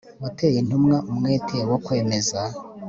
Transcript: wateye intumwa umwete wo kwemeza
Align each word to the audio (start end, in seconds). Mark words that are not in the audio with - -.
wateye 0.23 0.57
intumwa 0.63 0.97
umwete 1.11 1.57
wo 1.69 1.77
kwemeza 1.85 2.39